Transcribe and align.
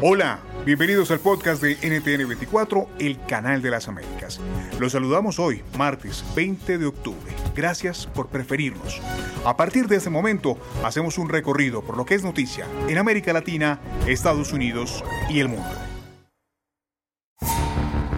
Hola, 0.00 0.38
bienvenidos 0.64 1.10
al 1.10 1.18
podcast 1.18 1.60
de 1.60 1.76
NTN24, 1.78 2.86
el 3.00 3.20
canal 3.26 3.62
de 3.62 3.70
las 3.70 3.88
Américas. 3.88 4.40
Los 4.78 4.92
saludamos 4.92 5.40
hoy, 5.40 5.64
martes 5.76 6.24
20 6.36 6.78
de 6.78 6.86
octubre. 6.86 7.32
Gracias 7.56 8.06
por 8.06 8.28
preferirnos. 8.28 9.00
A 9.44 9.56
partir 9.56 9.88
de 9.88 9.96
este 9.96 10.08
momento, 10.08 10.56
hacemos 10.84 11.18
un 11.18 11.28
recorrido 11.28 11.82
por 11.82 11.96
lo 11.96 12.06
que 12.06 12.14
es 12.14 12.22
noticia 12.22 12.64
en 12.88 12.98
América 12.98 13.32
Latina, 13.32 13.80
Estados 14.06 14.52
Unidos 14.52 15.02
y 15.28 15.40
el 15.40 15.48
mundo. 15.48 15.68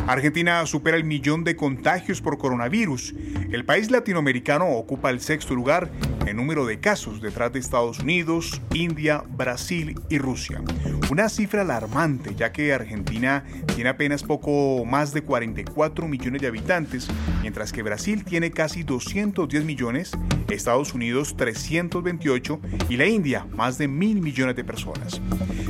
Argentina 0.07 0.67
supera 0.67 0.97
el 0.97 1.05
millón 1.05 1.45
de 1.45 1.57
contagios 1.57 2.21
por 2.21 2.37
coronavirus. 2.37 3.15
El 3.53 3.65
país 3.65 3.91
latinoamericano 3.91 4.69
ocupa 4.69 5.09
el 5.09 5.21
sexto 5.21 5.55
lugar 5.55 5.91
en 6.31 6.37
número 6.37 6.65
de 6.65 6.79
casos 6.79 7.21
detrás 7.21 7.53
de 7.53 7.59
Estados 7.59 7.99
Unidos, 7.99 8.63
India, 8.73 9.25
Brasil 9.29 10.01
y 10.09 10.19
Rusia. 10.19 10.63
Una 11.11 11.29
cifra 11.29 11.63
alarmante 11.63 12.37
ya 12.37 12.53
que 12.53 12.73
Argentina 12.73 13.45
tiene 13.75 13.91
apenas 13.91 14.23
poco 14.23 14.85
más 14.85 15.13
de 15.13 15.23
44 15.23 16.07
millones 16.07 16.41
de 16.41 16.47
habitantes, 16.47 17.09
mientras 17.43 17.73
que 17.73 17.83
Brasil 17.83 18.25
tiene 18.25 18.53
casi 18.53 18.85
210 18.85 19.65
millones, 19.65 20.13
Estados 20.49 20.95
Unidos 20.95 21.37
328 21.37 22.61
y 22.89 22.97
la 22.97 23.07
India 23.07 23.47
más 23.51 23.77
de 23.77 23.89
mil 23.89 24.21
millones 24.21 24.55
de 24.55 24.65
personas. 24.65 25.21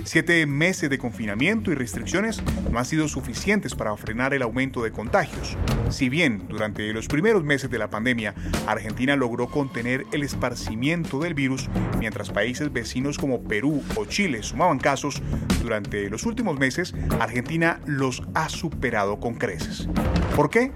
Siete 0.05 0.45
meses 0.47 0.91
de 0.91 0.99
confinamiento 0.99 1.71
y 1.71 1.75
restricciones 1.75 2.43
no 2.71 2.79
han 2.79 2.85
sido 2.85 3.09
suficientes 3.09 3.75
para 3.75 3.97
frenar 3.97 4.35
el 4.35 4.43
aumento 4.43 4.83
de 4.83 4.93
contagios. 4.93 5.57
Si 5.91 6.09
bien 6.09 6.49
durante 6.49 6.93
los 6.93 7.07
primeros 7.07 7.45
meses 7.45 7.71
de 7.71 7.79
la 7.79 7.91
pandemia 7.91 8.35
Argentina 8.67 9.17
logró 9.17 9.49
contener 9.49 10.07
el 10.13 10.23
esparcimiento 10.23 10.50
del 10.51 11.35
virus, 11.35 11.69
mientras 11.99 12.31
países 12.31 12.73
vecinos 12.73 13.19
como 13.19 13.45
Perú 13.45 13.85
o 13.95 14.05
Chile 14.05 14.43
sumaban 14.43 14.79
casos, 14.79 15.23
durante 15.63 16.11
los 16.11 16.27
últimos 16.27 16.59
meses 16.59 16.93
Argentina 17.21 17.81
los 17.87 18.23
ha 18.35 18.49
superado 18.49 19.21
con 19.21 19.35
creces. 19.35 19.89
¿Por 20.35 20.51
qué? 20.51 20.73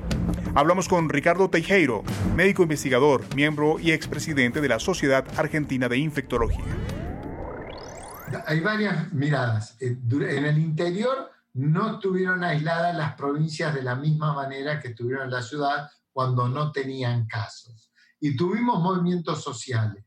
Hablamos 0.55 0.89
con 0.89 1.09
Ricardo 1.09 1.51
Teijeiro, 1.51 2.05
médico 2.37 2.63
investigador, 2.63 3.25
miembro 3.35 3.81
y 3.81 3.91
expresidente 3.91 4.61
de 4.61 4.69
la 4.69 4.79
Sociedad 4.79 5.25
Argentina 5.37 5.89
de 5.89 5.99
Infectología. 5.99 6.65
Hay 8.47 8.61
varias 8.61 9.13
miradas. 9.13 9.77
En 9.81 10.45
el 10.45 10.59
interior 10.59 11.33
no 11.55 11.95
estuvieron 11.95 12.45
aisladas 12.45 12.97
las 12.97 13.15
provincias 13.15 13.75
de 13.75 13.83
la 13.83 13.97
misma 13.97 14.35
manera 14.35 14.79
que 14.79 14.89
estuvieron 14.89 15.31
la 15.31 15.43
ciudad 15.43 15.91
cuando 16.13 16.49
no 16.49 16.71
tenían 16.71 17.27
casos. 17.27 17.91
Y 18.25 18.35
tuvimos 18.35 18.81
movimientos 18.81 19.43
sociales. 19.43 20.03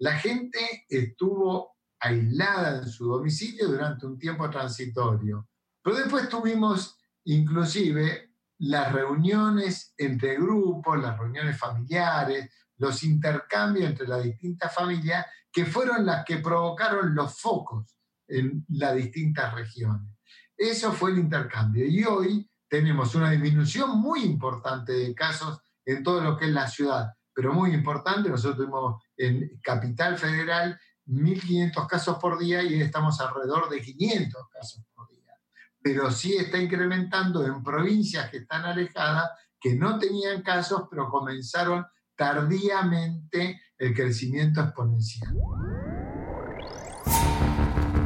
La 0.00 0.18
gente 0.18 0.86
estuvo 0.88 1.76
aislada 2.00 2.78
en 2.78 2.88
su 2.88 3.06
domicilio 3.06 3.68
durante 3.68 4.06
un 4.06 4.18
tiempo 4.18 4.50
transitorio. 4.50 5.48
Pero 5.80 5.96
después 5.98 6.28
tuvimos 6.28 6.98
inclusive 7.26 8.34
las 8.58 8.92
reuniones 8.92 9.94
entre 9.96 10.34
grupos, 10.34 11.00
las 11.00 11.16
reuniones 11.16 11.56
familiares, 11.56 12.50
los 12.78 13.04
intercambios 13.04 13.88
entre 13.88 14.08
las 14.08 14.24
distintas 14.24 14.74
familias, 14.74 15.26
que 15.52 15.64
fueron 15.64 16.04
las 16.04 16.24
que 16.24 16.38
provocaron 16.38 17.14
los 17.14 17.38
focos 17.38 17.96
en 18.26 18.64
las 18.70 18.96
distintas 18.96 19.54
regiones. 19.54 20.18
Eso 20.56 20.92
fue 20.92 21.12
el 21.12 21.20
intercambio. 21.20 21.86
Y 21.86 22.02
hoy 22.02 22.50
tenemos 22.68 23.14
una 23.14 23.30
disminución 23.30 24.00
muy 24.00 24.24
importante 24.24 24.92
de 24.92 25.14
casos 25.14 25.60
en 25.84 26.02
todo 26.02 26.20
lo 26.20 26.36
que 26.36 26.46
es 26.46 26.50
la 26.50 26.66
ciudad, 26.66 27.14
pero 27.34 27.52
muy 27.52 27.72
importante. 27.72 28.28
Nosotros 28.28 28.56
tuvimos 28.56 29.02
en 29.16 29.60
Capital 29.62 30.18
Federal 30.18 30.78
1.500 31.06 31.86
casos 31.86 32.18
por 32.18 32.38
día 32.38 32.62
y 32.62 32.80
estamos 32.80 33.20
alrededor 33.20 33.68
de 33.68 33.80
500 33.80 34.48
casos 34.52 34.84
por 34.94 35.08
día. 35.08 35.34
Pero 35.82 36.10
sí 36.10 36.36
está 36.36 36.58
incrementando 36.58 37.46
en 37.46 37.62
provincias 37.62 38.30
que 38.30 38.38
están 38.38 38.64
alejadas, 38.64 39.30
que 39.60 39.74
no 39.74 39.98
tenían 39.98 40.42
casos, 40.42 40.84
pero 40.90 41.08
comenzaron 41.08 41.84
tardíamente 42.16 43.60
el 43.78 43.94
crecimiento 43.94 44.60
exponencial. 44.60 45.34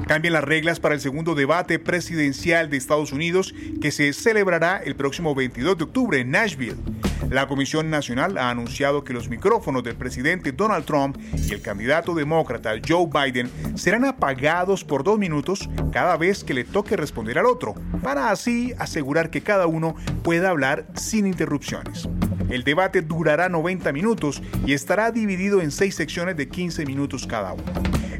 Cambian 0.06 0.34
las 0.34 0.44
reglas 0.44 0.80
para 0.80 0.94
el 0.94 1.00
segundo 1.00 1.34
debate 1.34 1.78
presidencial 1.78 2.68
de 2.68 2.76
Estados 2.76 3.12
Unidos 3.12 3.54
que 3.80 3.90
se 3.90 4.12
celebrará 4.12 4.76
el 4.76 4.96
próximo 4.96 5.34
22 5.34 5.78
de 5.78 5.84
octubre 5.84 6.20
en 6.20 6.30
Nashville. 6.30 6.76
La 7.30 7.46
Comisión 7.48 7.90
Nacional 7.90 8.38
ha 8.38 8.50
anunciado 8.50 9.02
que 9.04 9.12
los 9.12 9.28
micrófonos 9.28 9.82
del 9.82 9.96
presidente 9.96 10.52
Donald 10.52 10.84
Trump 10.84 11.18
y 11.36 11.52
el 11.52 11.60
candidato 11.60 12.14
demócrata 12.14 12.72
Joe 12.86 13.06
Biden 13.06 13.50
serán 13.76 14.04
apagados 14.04 14.84
por 14.84 15.02
dos 15.02 15.18
minutos 15.18 15.68
cada 15.92 16.16
vez 16.16 16.44
que 16.44 16.54
le 16.54 16.64
toque 16.64 16.96
responder 16.96 17.38
al 17.38 17.46
otro, 17.46 17.74
para 18.02 18.30
así 18.30 18.72
asegurar 18.78 19.30
que 19.30 19.42
cada 19.42 19.66
uno 19.66 19.96
pueda 20.22 20.50
hablar 20.50 20.86
sin 20.94 21.26
interrupciones. 21.26 22.08
El 22.50 22.62
debate 22.62 23.02
durará 23.02 23.48
90 23.48 23.92
minutos 23.92 24.42
y 24.66 24.74
estará 24.74 25.10
dividido 25.10 25.60
en 25.60 25.70
seis 25.70 25.94
secciones 25.94 26.36
de 26.36 26.48
15 26.48 26.84
minutos 26.86 27.26
cada 27.26 27.54
uno. 27.54 27.64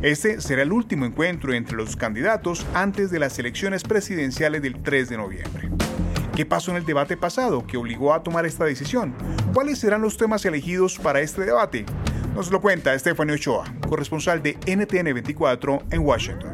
Este 0.02 0.40
será 0.40 0.62
el 0.62 0.72
último 0.72 1.06
encuentro 1.06 1.52
entre 1.54 1.76
los 1.76 1.96
candidatos 1.96 2.66
antes 2.74 3.10
de 3.10 3.18
las 3.18 3.38
elecciones 3.38 3.84
presidenciales 3.84 4.60
del 4.60 4.82
3 4.82 5.08
de 5.08 5.16
noviembre. 5.16 5.73
¿Qué 6.36 6.44
pasó 6.44 6.72
en 6.72 6.78
el 6.78 6.84
debate 6.84 7.16
pasado 7.16 7.64
que 7.64 7.76
obligó 7.76 8.12
a 8.12 8.24
tomar 8.24 8.44
esta 8.44 8.64
decisión? 8.64 9.14
¿Cuáles 9.52 9.78
serán 9.78 10.02
los 10.02 10.16
temas 10.16 10.44
elegidos 10.44 10.98
para 10.98 11.20
este 11.20 11.44
debate? 11.44 11.86
Nos 12.34 12.50
lo 12.50 12.60
cuenta 12.60 12.98
Stephanie 12.98 13.36
Ochoa, 13.36 13.72
corresponsal 13.88 14.42
de 14.42 14.58
NTN 14.66 15.14
24 15.14 15.84
en 15.92 16.00
Washington. 16.00 16.52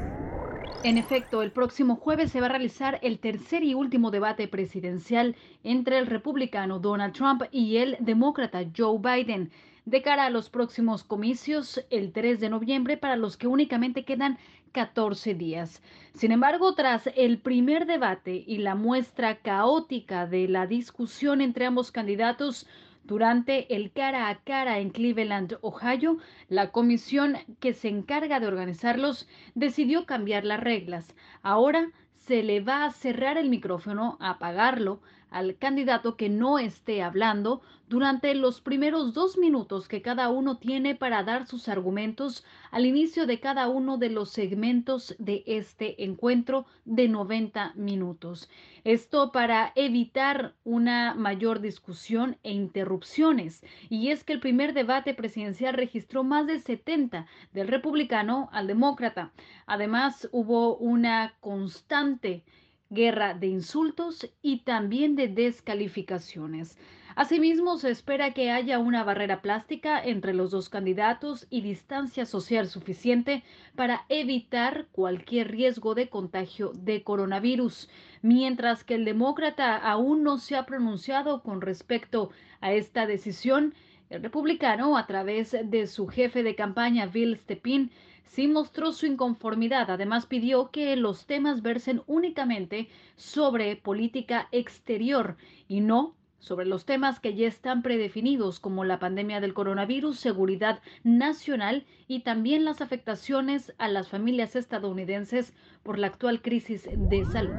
En 0.85 0.99
efecto, 0.99 1.43
el 1.43 1.51
próximo 1.51 1.97
jueves 1.97 2.31
se 2.31 2.41
va 2.41 2.47
a 2.47 2.51
realizar 2.51 2.99
el 3.03 3.21
tercer 3.21 3.63
y 3.63 3.73
último 3.73 4.11
debate 4.11 4.49
presidencial 4.49 5.35
entre 5.65 5.99
el 5.99 6.07
republicano 6.07 6.79
Donald 6.79 7.15
Trump 7.15 7.45
y 7.51 7.79
el 7.79 7.97
demócrata 8.01 8.63
Joe 8.77 8.99
Biden 8.99 9.51
de 9.87 10.03
cara 10.03 10.27
a 10.27 10.31
los 10.31 10.51
próximos 10.51 11.05
comicios 11.05 11.85
el 11.89 12.13
3 12.13 12.39
de 12.39 12.51
noviembre 12.51 12.99
para 12.99 13.17
los 13.17 13.39
que 13.39 13.47
únicamente 13.47 14.05
quedan 14.05 14.39
14 14.73 15.35
días. 15.35 15.83
Sin 16.15 16.33
embargo, 16.33 16.75
tras 16.75 17.09
el 17.17 17.39
primer 17.39 17.87
debate 17.87 18.45
y 18.47 18.59
la 18.59 18.75
muestra 18.75 19.37
caótica 19.37 20.27
de 20.27 20.49
la 20.49 20.67
discusión 20.67 21.41
entre 21.41 21.67
ambos 21.67 21.93
candidatos, 21.93 22.67
durante 23.05 23.75
el 23.75 23.91
cara 23.93 24.29
a 24.29 24.37
cara 24.45 24.79
en 24.79 24.91
Cleveland, 24.91 25.59
Ohio, 25.63 26.19
la 26.49 26.71
comisión 26.71 27.39
que 27.59 27.73
se 27.73 27.89
encarga 27.89 28.39
de 28.39 28.47
organizarlos 28.47 29.29
decidió 29.55 30.07
cambiar 30.07 30.45
las 30.45 30.61
reglas. 30.61 31.15
Ahora 31.43 31.91
se 32.15 32.43
le 32.43 32.61
va 32.61 32.85
a 32.85 32.93
cerrar 32.93 33.39
el 33.39 33.49
micrófono, 33.49 34.17
apagarlo, 34.21 35.01
al 35.31 35.57
candidato 35.57 36.17
que 36.17 36.29
no 36.29 36.59
esté 36.59 37.03
hablando 37.03 37.63
durante 37.89 38.35
los 38.37 38.61
primeros 38.61 39.15
dos 39.15 39.37
minutos 39.37 39.89
que 39.89 40.01
cada 40.01 40.31
uno 40.31 40.59
tiene 40.59 40.95
para 40.95 41.25
dar 41.25 41.47
sus 41.49 41.69
argumentos 41.69 42.45
al 42.71 42.87
inicio 42.87 43.27
de 43.27 43.41
cada 43.41 43.69
uno 43.69 43.99
de 43.99 44.11
los 44.11 44.31
segmentos 44.31 45.17
de 45.19 45.43
este 45.47 46.05
encuentro 46.05 46.67
de 46.85 47.09
90 47.09 47.73
minutos. 47.75 48.49
Esto 48.85 49.33
para 49.33 49.73
evitar 49.75 50.55
una 50.63 51.15
mayor 51.15 51.61
discusión 51.61 52.39
e 52.45 52.53
interrupciones. 52.53 53.65
Y 53.89 54.11
es 54.11 54.23
que 54.23 54.35
el 54.35 54.41
primer 54.41 54.73
debate 54.73 55.13
presidencial 55.13 55.75
registró 55.75 56.23
más 56.23 56.47
de 56.47 56.61
70 56.61 57.27
del 57.53 57.67
republicano 57.67 58.49
al 58.53 58.69
demócrata. 58.69 59.33
Además, 59.67 60.29
hubo 60.31 60.77
una 60.77 61.35
constante 61.41 62.45
guerra 62.91 63.35
de 63.35 63.47
insultos 63.47 64.29
y 64.43 64.59
también 64.59 65.15
de 65.17 65.29
descalificaciones. 65.29 66.77
Asimismo, 67.17 67.77
se 67.77 67.91
espera 67.91 68.35
que 68.35 68.51
haya 68.51 68.79
una 68.79 69.05
barrera 69.05 69.43
plástica 69.43 70.03
entre 70.03 70.33
los 70.33 70.51
dos 70.51 70.69
candidatos 70.69 71.47
y 71.51 71.61
distancia 71.61 72.25
social 72.25 72.69
suficiente 72.69 73.43
para 73.75 74.07
evitar 74.09 74.87
cualquier 74.93 75.51
riesgo 75.51 75.95
de 75.95 76.09
contagio 76.09 76.73
de 76.75 77.03
coronavirus, 77.03 77.89
mientras 78.23 78.85
que 78.85 78.95
el 78.95 79.05
demócrata 79.05 79.77
aún 79.77 80.23
no 80.23 80.39
se 80.39 80.57
ha 80.57 80.67
pronunciado 80.67 81.43
con 81.43 81.61
respecto 81.61 82.31
a 82.61 82.73
esta 82.73 83.07
decisión. 83.07 83.75
El 84.09 84.23
republicano, 84.23 84.97
a 84.97 85.07
través 85.07 85.57
de 85.63 85.87
su 85.87 86.07
jefe 86.09 86.43
de 86.43 86.55
campaña, 86.55 87.07
Bill 87.07 87.37
Stepin, 87.37 87.91
sí 88.27 88.49
mostró 88.49 88.93
su 88.93 89.07
inconformidad. 89.07 89.91
Además, 89.91 90.27
pidió 90.27 90.71
que 90.71 90.97
los 90.97 91.27
temas 91.27 91.63
versen 91.63 92.03
únicamente 92.07 92.89
sobre 93.17 93.77
política 93.77 94.49
exterior 94.53 95.37
y 95.69 95.81
no 95.81 96.15
sobre 96.41 96.67
los 96.67 96.87
temas 96.87 97.21
que 97.21 97.35
ya 97.35 97.47
están 97.47 97.83
predefinidos 97.83 98.61
como 98.61 98.85
la 98.85 98.99
pandemia 98.99 99.41
del 99.41 99.55
coronavirus, 99.55 100.19
seguridad 100.19 100.81
nacional 101.05 101.87
y 102.09 102.21
también 102.21 102.65
las 102.65 102.81
afectaciones 102.81 103.73
a 103.79 103.89
las 103.89 104.09
familias 104.09 104.57
estadounidenses 104.57 105.53
por 105.83 105.99
la 105.99 106.09
actual 106.09 106.41
crisis 106.43 106.89
de 106.91 107.25
salud. 107.27 107.55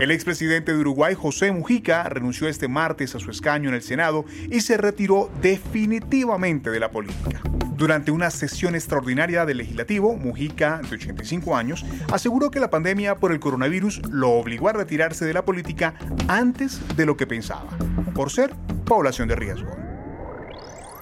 El 0.00 0.10
expresidente 0.10 0.72
de 0.72 0.78
Uruguay, 0.78 1.14
José 1.14 1.52
Mujica, 1.52 2.04
renunció 2.04 2.48
este 2.48 2.68
martes 2.68 3.14
a 3.14 3.18
su 3.18 3.30
escaño 3.30 3.68
en 3.68 3.74
el 3.74 3.82
Senado 3.82 4.24
y 4.50 4.62
se 4.62 4.78
retiró 4.78 5.30
definitivamente 5.42 6.70
de 6.70 6.80
la 6.80 6.90
política. 6.90 7.42
Durante 7.80 8.10
una 8.10 8.28
sesión 8.30 8.74
extraordinaria 8.74 9.46
del 9.46 9.56
legislativo, 9.56 10.14
Mujica, 10.14 10.82
de 10.86 10.96
85 10.96 11.56
años, 11.56 11.82
aseguró 12.12 12.50
que 12.50 12.60
la 12.60 12.68
pandemia 12.68 13.14
por 13.14 13.32
el 13.32 13.40
coronavirus 13.40 14.02
lo 14.10 14.32
obligó 14.32 14.68
a 14.68 14.74
retirarse 14.74 15.24
de 15.24 15.32
la 15.32 15.46
política 15.46 15.94
antes 16.28 16.94
de 16.94 17.06
lo 17.06 17.16
que 17.16 17.26
pensaba, 17.26 17.70
por 18.14 18.28
ser 18.30 18.50
población 18.84 19.28
de 19.28 19.36
riesgo. 19.36 19.70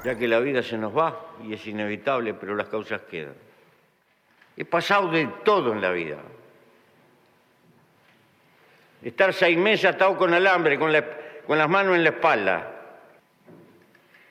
Ya 0.05 0.17
que 0.17 0.29
la 0.29 0.39
vida 0.39 0.63
se 0.63 0.79
nos 0.79 0.97
va 0.97 1.19
y 1.45 1.53
es 1.53 1.67
inevitable, 1.67 2.35
pero 2.35 2.55
las 2.55 2.69
causas 2.69 3.01
quedan. 3.11 3.35
He 4.57 4.65
pasado 4.65 5.11
de 5.11 5.29
todo 5.45 5.73
en 5.73 5.81
la 5.81 5.91
vida. 5.91 6.19
Estar 9.03 9.35
seis 9.35 9.59
meses 9.59 9.97
atado 9.97 10.17
con 10.17 10.33
alambre, 10.33 10.79
con, 10.79 10.93
las 10.93 11.69
manos 11.69 11.97
en 11.97 12.05
la 12.05 12.11
espalda 12.11 12.78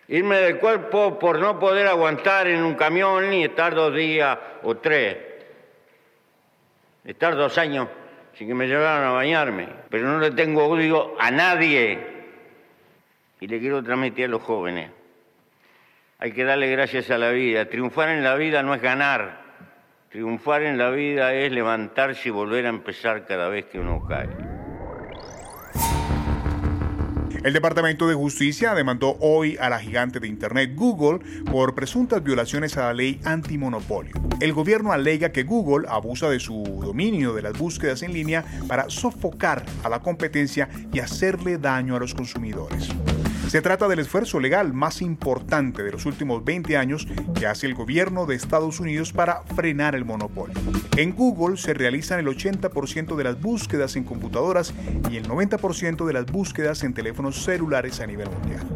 irme 0.07 0.37
del 0.37 0.59
cuerpo 0.59 1.19
por 1.19 1.39
no 1.39 1.59
poder 1.59 1.87
aguantar 1.87 2.47
en 2.47 2.63
un 2.63 2.75
camión 2.75 3.29
ni 3.29 3.43
estar 3.43 3.75
dos 3.75 3.93
días 3.93 4.37
o 4.63 4.75
tres, 4.77 5.17
estar 7.03 7.35
dos 7.35 7.57
años 7.57 7.87
sin 8.33 8.47
que 8.47 8.53
me 8.53 8.67
llevaran 8.67 9.03
a 9.03 9.11
bañarme, 9.11 9.67
pero 9.89 10.07
no 10.07 10.19
le 10.19 10.31
tengo 10.31 10.65
odio 10.67 11.15
a 11.19 11.31
nadie 11.31 11.99
y 13.39 13.47
le 13.47 13.59
quiero 13.59 13.83
transmitir 13.83 14.25
a 14.25 14.29
los 14.29 14.41
jóvenes. 14.41 14.91
Hay 16.19 16.31
que 16.31 16.43
darle 16.43 16.71
gracias 16.71 17.11
a 17.11 17.17
la 17.17 17.29
vida. 17.29 17.65
Triunfar 17.69 18.09
en 18.09 18.23
la 18.23 18.35
vida 18.35 18.63
no 18.63 18.73
es 18.73 18.81
ganar. 18.81 19.41
Triunfar 20.09 20.63
en 20.63 20.77
la 20.77 20.89
vida 20.89 21.33
es 21.33 21.51
levantarse 21.51 22.29
y 22.29 22.31
volver 22.31 22.65
a 22.65 22.69
empezar 22.69 23.25
cada 23.25 23.49
vez 23.49 23.65
que 23.65 23.79
uno 23.79 24.03
cae. 24.07 24.46
El 27.43 27.53
Departamento 27.53 28.07
de 28.07 28.15
Justicia 28.15 28.73
demandó 28.73 29.15
hoy 29.19 29.57
a 29.59 29.69
la 29.69 29.79
gigante 29.79 30.19
de 30.19 30.27
Internet 30.27 30.71
Google 30.75 31.19
por 31.45 31.75
presuntas 31.75 32.23
violaciones 32.23 32.77
a 32.77 32.85
la 32.85 32.93
ley 32.93 33.19
antimonopolio. 33.23 34.15
El 34.41 34.53
gobierno 34.53 34.91
alega 34.91 35.31
que 35.31 35.43
Google 35.43 35.87
abusa 35.87 36.29
de 36.29 36.39
su 36.39 36.63
dominio 36.83 37.33
de 37.33 37.43
las 37.43 37.57
búsquedas 37.57 38.01
en 38.01 38.13
línea 38.13 38.43
para 38.67 38.89
sofocar 38.89 39.65
a 39.83 39.89
la 39.89 39.99
competencia 39.99 40.67
y 40.91 40.99
hacerle 40.99 41.57
daño 41.57 41.95
a 41.95 41.99
los 41.99 42.13
consumidores. 42.13 42.89
Se 43.47 43.61
trata 43.61 43.87
del 43.87 43.99
esfuerzo 43.99 44.41
legal 44.41 44.73
más 44.73 45.01
importante 45.01 45.81
de 45.81 45.91
los 45.93 46.05
últimos 46.05 46.43
20 46.43 46.75
años 46.75 47.07
que 47.33 47.47
hace 47.47 47.65
el 47.65 47.75
gobierno 47.75 48.25
de 48.25 48.35
Estados 48.35 48.81
Unidos 48.81 49.13
para 49.13 49.43
frenar 49.55 49.95
el 49.95 50.03
monopolio. 50.03 50.55
En 50.97 51.15
Google 51.15 51.55
se 51.55 51.73
realizan 51.73 52.19
el 52.19 52.27
80% 52.27 53.15
de 53.15 53.23
las 53.23 53.39
búsquedas 53.39 53.95
en 53.95 54.03
computadoras 54.03 54.73
y 55.09 55.15
el 55.15 55.29
90% 55.29 56.05
de 56.05 56.13
las 56.13 56.25
búsquedas 56.25 56.83
en 56.83 56.93
teléfonos 56.93 57.41
celulares 57.41 58.01
a 58.01 58.07
nivel 58.07 58.29
mundial. 58.29 58.67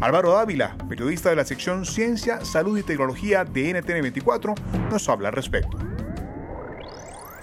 Álvaro 0.00 0.32
Dávila, 0.32 0.74
periodista 0.88 1.28
de 1.28 1.36
la 1.36 1.44
sección 1.44 1.84
Ciencia, 1.84 2.42
Salud 2.46 2.78
y 2.78 2.82
Tecnología 2.82 3.44
de 3.44 3.74
NTN 3.74 4.00
24, 4.00 4.54
nos 4.90 5.08
habla 5.10 5.28
al 5.28 5.34
respecto. 5.34 5.93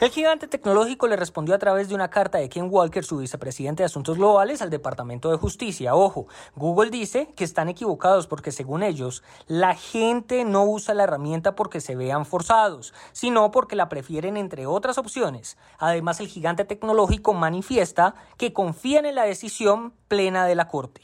El 0.01 0.09
gigante 0.09 0.47
tecnológico 0.47 1.07
le 1.07 1.15
respondió 1.15 1.53
a 1.53 1.59
través 1.59 1.87
de 1.87 1.93
una 1.93 2.09
carta 2.09 2.39
de 2.39 2.49
Ken 2.49 2.69
Walker, 2.71 3.03
su 3.03 3.17
vicepresidente 3.17 3.83
de 3.83 3.85
Asuntos 3.85 4.17
Globales, 4.17 4.63
al 4.63 4.71
Departamento 4.71 5.29
de 5.29 5.37
Justicia. 5.37 5.93
Ojo, 5.93 6.25
Google 6.55 6.89
dice 6.89 7.31
que 7.35 7.43
están 7.43 7.69
equivocados 7.69 8.25
porque 8.25 8.51
según 8.51 8.81
ellos, 8.81 9.21
la 9.45 9.75
gente 9.75 10.43
no 10.43 10.65
usa 10.65 10.95
la 10.95 11.03
herramienta 11.03 11.53
porque 11.53 11.81
se 11.81 11.95
vean 11.95 12.25
forzados, 12.25 12.95
sino 13.11 13.51
porque 13.51 13.75
la 13.75 13.89
prefieren 13.89 14.37
entre 14.37 14.65
otras 14.65 14.97
opciones. 14.97 15.55
Además, 15.77 16.19
el 16.19 16.29
gigante 16.29 16.65
tecnológico 16.65 17.35
manifiesta 17.35 18.15
que 18.37 18.53
confían 18.53 19.05
en 19.05 19.13
la 19.13 19.25
decisión 19.25 19.93
plena 20.07 20.47
de 20.47 20.55
la 20.55 20.67
Corte. 20.67 21.01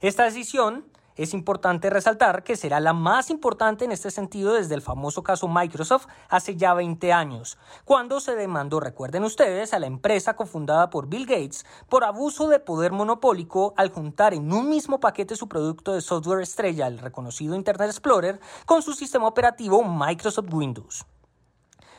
Esta 0.00 0.22
decisión 0.22 0.84
es 1.18 1.34
importante 1.34 1.90
resaltar 1.90 2.44
que 2.44 2.56
será 2.56 2.80
la 2.80 2.92
más 2.92 3.28
importante 3.28 3.84
en 3.84 3.92
este 3.92 4.10
sentido 4.10 4.54
desde 4.54 4.76
el 4.76 4.82
famoso 4.82 5.22
caso 5.22 5.48
Microsoft 5.48 6.06
hace 6.28 6.56
ya 6.56 6.72
20 6.72 7.12
años, 7.12 7.58
cuando 7.84 8.20
se 8.20 8.36
demandó, 8.36 8.80
recuerden 8.80 9.24
ustedes, 9.24 9.74
a 9.74 9.80
la 9.80 9.88
empresa 9.88 10.36
cofundada 10.36 10.90
por 10.90 11.08
Bill 11.08 11.26
Gates 11.26 11.66
por 11.88 12.04
abuso 12.04 12.48
de 12.48 12.60
poder 12.60 12.92
monopólico 12.92 13.74
al 13.76 13.90
juntar 13.90 14.32
en 14.32 14.52
un 14.52 14.70
mismo 14.70 15.00
paquete 15.00 15.34
su 15.34 15.48
producto 15.48 15.92
de 15.92 16.00
software 16.00 16.40
estrella, 16.40 16.86
el 16.86 16.98
reconocido 16.98 17.56
Internet 17.56 17.90
Explorer, 17.90 18.40
con 18.64 18.82
su 18.82 18.92
sistema 18.92 19.26
operativo 19.26 19.82
Microsoft 19.82 20.52
Windows. 20.52 21.04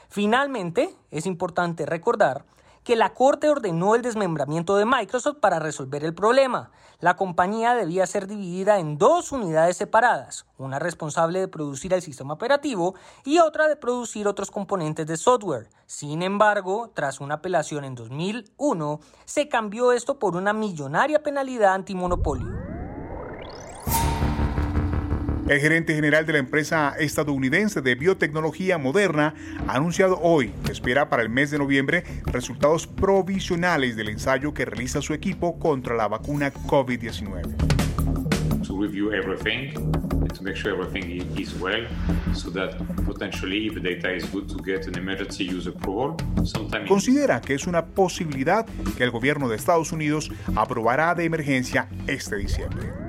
Finalmente, 0.07 0.95
es 1.12 1.25
importante 1.25 1.86
recordar 1.86 2.45
que 2.89 2.95
la 2.95 3.13
Corte 3.13 3.51
ordenó 3.51 3.94
el 3.94 4.01
desmembramiento 4.01 4.75
de 4.75 4.83
Microsoft 4.83 5.38
para 5.39 5.59
resolver 5.59 6.03
el 6.03 6.15
problema. 6.15 6.71
La 7.00 7.15
compañía 7.18 7.75
debía 7.75 8.07
ser 8.07 8.25
dividida 8.25 8.80
en 8.80 8.97
dos 8.97 9.31
unidades 9.31 9.77
separadas, 9.77 10.47
una 10.57 10.80
responsable 10.80 11.39
de 11.39 11.47
producir 11.47 11.94
el 11.94 12.01
sistema 12.01 12.33
operativo 12.33 12.95
y 13.25 13.38
otra 13.38 13.68
de 13.68 13.75
producir 13.75 14.27
otros 14.27 14.50
componentes 14.50 15.06
de 15.06 15.18
software. 15.18 15.69
Sin 15.86 16.23
embargo, 16.23 16.90
tras 16.95 17.21
una 17.21 17.35
apelación 17.35 17.85
en 17.85 17.94
2001, 17.94 19.02
se 19.23 19.47
cambió 19.47 19.92
esto 19.92 20.18
por 20.18 20.35
una 20.35 20.52
millonaria 20.52 21.21
penalidad 21.21 21.75
antimonopolio. 21.75 22.69
El 25.49 25.59
gerente 25.59 25.95
general 25.95 26.27
de 26.27 26.33
la 26.33 26.39
empresa 26.39 26.94
estadounidense 26.99 27.81
de 27.81 27.95
biotecnología 27.95 28.77
Moderna 28.77 29.33
ha 29.68 29.77
anunciado 29.77 30.19
hoy 30.21 30.51
que 30.63 30.71
espera 30.71 31.09
para 31.09 31.23
el 31.23 31.29
mes 31.29 31.49
de 31.49 31.57
noviembre 31.57 32.03
resultados 32.25 32.85
provisionales 32.85 33.95
del 33.95 34.09
ensayo 34.09 34.53
que 34.53 34.63
realiza 34.65 35.01
su 35.01 35.15
equipo 35.15 35.57
contra 35.57 35.95
la 35.95 36.07
vacuna 36.07 36.53
COVID-19. 36.53 37.56
Considera 46.87 47.41
que 47.41 47.56
es 47.56 47.65
una 47.65 47.87
posibilidad 47.87 48.68
que 48.95 49.03
el 49.03 49.09
gobierno 49.09 49.49
de 49.49 49.56
Estados 49.56 49.91
Unidos 49.91 50.31
aprobará 50.56 51.15
de 51.15 51.25
emergencia 51.25 51.89
este 52.06 52.35
diciembre. 52.35 53.08